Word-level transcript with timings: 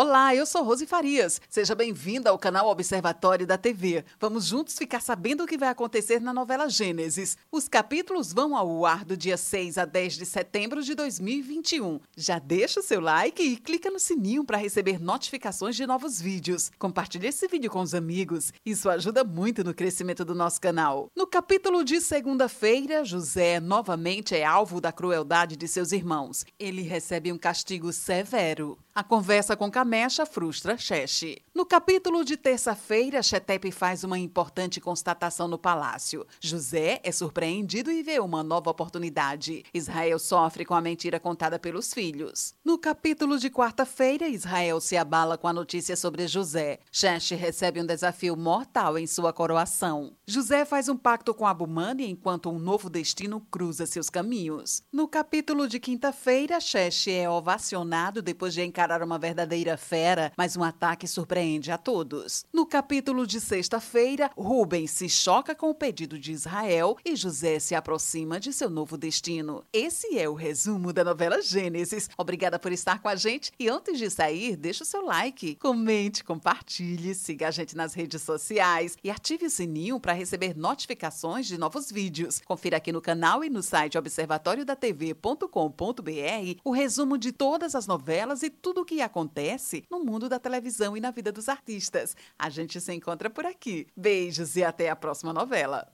Olá, 0.00 0.32
eu 0.32 0.46
sou 0.46 0.62
Rose 0.62 0.86
Farias. 0.86 1.40
Seja 1.48 1.74
bem-vinda 1.74 2.30
ao 2.30 2.38
canal 2.38 2.68
Observatório 2.68 3.44
da 3.44 3.58
TV. 3.58 4.04
Vamos 4.20 4.44
juntos 4.44 4.78
ficar 4.78 5.00
sabendo 5.00 5.42
o 5.42 5.46
que 5.46 5.58
vai 5.58 5.68
acontecer 5.68 6.20
na 6.20 6.32
novela 6.32 6.68
Gênesis. 6.68 7.36
Os 7.50 7.66
capítulos 7.66 8.32
vão 8.32 8.54
ao 8.54 8.86
ar 8.86 9.04
do 9.04 9.16
dia 9.16 9.36
6 9.36 9.76
a 9.76 9.84
10 9.84 10.12
de 10.12 10.24
setembro 10.24 10.84
de 10.84 10.94
2021. 10.94 11.98
Já 12.16 12.38
deixa 12.38 12.78
o 12.78 12.82
seu 12.84 13.00
like 13.00 13.42
e 13.42 13.56
clica 13.56 13.90
no 13.90 13.98
sininho 13.98 14.44
para 14.44 14.56
receber 14.56 15.00
notificações 15.00 15.74
de 15.74 15.84
novos 15.84 16.20
vídeos. 16.22 16.70
Compartilhe 16.78 17.26
esse 17.26 17.48
vídeo 17.48 17.68
com 17.68 17.80
os 17.80 17.92
amigos. 17.92 18.52
Isso 18.64 18.88
ajuda 18.88 19.24
muito 19.24 19.64
no 19.64 19.74
crescimento 19.74 20.24
do 20.24 20.32
nosso 20.32 20.60
canal. 20.60 21.10
No 21.16 21.26
capítulo 21.26 21.82
de 21.82 22.00
segunda-feira, 22.00 23.04
José 23.04 23.58
novamente 23.58 24.36
é 24.36 24.44
alvo 24.44 24.80
da 24.80 24.92
crueldade 24.92 25.56
de 25.56 25.66
seus 25.66 25.90
irmãos. 25.90 26.46
Ele 26.56 26.82
recebe 26.82 27.32
um 27.32 27.36
castigo 27.36 27.92
severo. 27.92 28.78
A 28.94 29.04
conversa 29.04 29.56
com 29.56 29.70
Kamecha 29.88 30.26
frustra 30.26 30.76
Cheche. 30.76 31.38
No 31.54 31.64
capítulo 31.64 32.22
de 32.22 32.36
terça-feira, 32.36 33.22
Chetepe 33.22 33.72
faz 33.72 34.04
uma 34.04 34.18
importante 34.18 34.82
constatação 34.82 35.48
no 35.48 35.58
palácio. 35.58 36.26
José 36.38 37.00
é 37.02 37.10
surpreendido 37.10 37.90
e 37.90 38.02
vê 38.02 38.20
uma 38.20 38.42
nova 38.42 38.70
oportunidade. 38.70 39.64
Israel 39.72 40.18
sofre 40.18 40.66
com 40.66 40.74
a 40.74 40.80
mentira 40.82 41.18
contada 41.18 41.58
pelos 41.58 41.94
filhos. 41.94 42.52
No 42.62 42.76
capítulo 42.76 43.38
de 43.38 43.48
quarta-feira, 43.48 44.28
Israel 44.28 44.78
se 44.78 44.94
abala 44.94 45.38
com 45.38 45.48
a 45.48 45.54
notícia 45.54 45.96
sobre 45.96 46.28
José. 46.28 46.80
Cheche 46.92 47.34
recebe 47.34 47.80
um 47.80 47.86
desafio 47.86 48.36
mortal 48.36 48.98
em 48.98 49.06
sua 49.06 49.32
coroação. 49.32 50.12
José 50.26 50.66
faz 50.66 50.90
um 50.90 50.98
pacto 50.98 51.32
com 51.32 51.46
Abumani 51.46 52.10
enquanto 52.10 52.50
um 52.50 52.58
novo 52.58 52.90
destino 52.90 53.40
cruza 53.50 53.86
seus 53.86 54.10
caminhos. 54.10 54.82
No 54.92 55.08
capítulo 55.08 55.66
de 55.66 55.80
quinta-feira, 55.80 56.60
Cheche 56.60 57.10
é 57.10 57.28
ovacionado 57.28 58.20
depois 58.20 58.52
de 58.52 58.62
encarar 58.62 59.02
uma 59.02 59.18
verdadeira 59.18 59.77
fera, 59.78 60.32
mas 60.36 60.56
um 60.56 60.62
ataque 60.62 61.06
surpreende 61.06 61.70
a 61.70 61.78
todos. 61.78 62.44
No 62.52 62.66
capítulo 62.66 63.26
de 63.26 63.40
sexta-feira, 63.40 64.30
Rubens 64.36 64.90
se 64.90 65.08
choca 65.08 65.54
com 65.54 65.70
o 65.70 65.74
pedido 65.74 66.18
de 66.18 66.32
Israel 66.32 66.96
e 67.04 67.16
José 67.16 67.58
se 67.58 67.74
aproxima 67.74 68.38
de 68.38 68.52
seu 68.52 68.68
novo 68.68 68.98
destino. 68.98 69.64
Esse 69.72 70.18
é 70.18 70.28
o 70.28 70.34
resumo 70.34 70.92
da 70.92 71.04
novela 71.04 71.40
Gênesis. 71.40 72.10
Obrigada 72.18 72.58
por 72.58 72.72
estar 72.72 73.00
com 73.00 73.08
a 73.08 73.16
gente 73.16 73.52
e 73.58 73.68
antes 73.68 73.98
de 73.98 74.10
sair, 74.10 74.56
deixa 74.56 74.82
o 74.82 74.86
seu 74.86 75.04
like, 75.04 75.54
comente, 75.56 76.24
compartilhe, 76.24 77.14
siga 77.14 77.48
a 77.48 77.50
gente 77.50 77.76
nas 77.76 77.94
redes 77.94 78.22
sociais 78.22 78.96
e 79.02 79.10
ative 79.10 79.46
o 79.46 79.50
sininho 79.50 80.00
para 80.00 80.12
receber 80.12 80.56
notificações 80.56 81.46
de 81.46 81.56
novos 81.56 81.90
vídeos. 81.90 82.42
Confira 82.44 82.76
aqui 82.76 82.92
no 82.92 83.00
canal 83.00 83.44
e 83.44 83.48
no 83.48 83.62
site 83.62 83.96
observatoriodatv.com.br 83.96 86.60
o 86.64 86.70
resumo 86.70 87.16
de 87.16 87.32
todas 87.32 87.74
as 87.74 87.86
novelas 87.86 88.42
e 88.42 88.50
tudo 88.50 88.80
o 88.80 88.84
que 88.84 89.00
acontece 89.58 89.84
no 89.90 89.98
mundo 89.98 90.28
da 90.28 90.38
televisão 90.38 90.96
e 90.96 91.00
na 91.00 91.10
vida 91.10 91.32
dos 91.32 91.48
artistas. 91.48 92.16
A 92.38 92.48
gente 92.48 92.80
se 92.80 92.92
encontra 92.94 93.28
por 93.28 93.44
aqui. 93.44 93.86
Beijos 93.96 94.56
e 94.56 94.64
até 94.64 94.88
a 94.88 94.96
próxima 94.96 95.32
novela. 95.32 95.86